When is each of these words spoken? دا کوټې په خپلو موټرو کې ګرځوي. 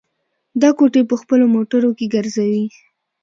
دا 0.61 0.69
کوټې 0.77 1.01
په 1.09 1.15
خپلو 1.21 1.45
موټرو 1.55 1.89
کې 1.97 2.11
ګرځوي. 2.13 2.65